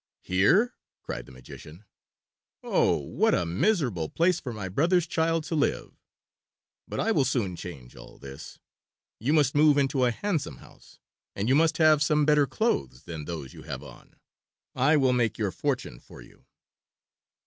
"Here!" 0.23 0.73
cried 1.03 1.27
the 1.27 1.31
magician. 1.31 1.85
"Oh, 2.63 2.97
what 2.97 3.35
a 3.35 3.45
miserable 3.45 4.09
place 4.09 4.39
for 4.39 4.51
my 4.51 4.67
brother's 4.67 5.05
child 5.05 5.43
to 5.43 5.53
live. 5.55 5.93
But 6.87 6.99
I 6.99 7.11
will 7.11 7.23
soon 7.23 7.55
change 7.55 7.95
all 7.95 8.17
this. 8.17 8.57
You 9.19 9.31
must 9.31 9.53
move 9.53 9.77
into 9.77 10.05
a 10.05 10.09
handsome 10.09 10.57
house, 10.57 10.97
and 11.35 11.47
you 11.47 11.53
must 11.53 11.77
have 11.77 12.01
some 12.01 12.25
better 12.25 12.47
clothes 12.47 13.03
than 13.03 13.25
those 13.25 13.53
you 13.53 13.61
have 13.61 13.83
on. 13.83 14.15
I 14.73 14.97
will 14.97 15.13
make 15.13 15.37
your 15.37 15.51
fortune 15.51 15.99
for 15.99 16.19
you." 16.19 16.47